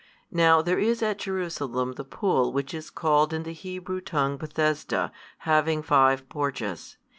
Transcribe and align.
Now 0.31 0.63
there 0.63 0.79
is 0.79 1.03
at 1.03 1.19
Jerusalem 1.19 1.91
the 1.91 2.03
pool 2.03 2.51
which 2.51 2.73
is 2.73 2.89
called 2.89 3.33
in 3.33 3.43
the 3.43 3.53
Hebrew 3.53 4.01
tongue 4.01 4.35
Bethesda, 4.37 5.11
having 5.37 5.83
five 5.83 6.27
porches. 6.27 6.97